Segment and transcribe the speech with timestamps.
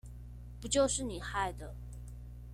[0.59, 1.75] 不就是你害的